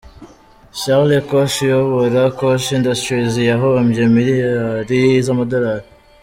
[0.79, 5.87] Charles Koch, uyobora Koch Industries, yahombye miliyari z’amadolari.